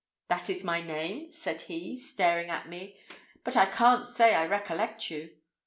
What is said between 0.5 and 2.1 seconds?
my name,' said he,